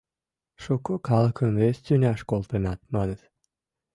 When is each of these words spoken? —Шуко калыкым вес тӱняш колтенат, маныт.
—Шуко 0.63 0.93
калыкым 1.07 1.49
вес 1.59 1.77
тӱняш 1.85 2.19
колтенат, 2.29 2.79
маныт. 2.93 3.21